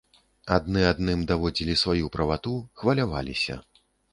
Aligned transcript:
Адны 0.55 0.81
адным 0.91 1.19
даводзілі 1.31 1.75
сваю 1.83 2.05
правату, 2.17 2.55
хваляваліся. 2.81 3.63